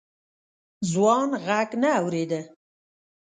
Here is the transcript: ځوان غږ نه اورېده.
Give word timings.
ځوان 0.91 1.29
غږ 1.45 1.69
نه 1.81 1.89
اورېده. 1.99 2.41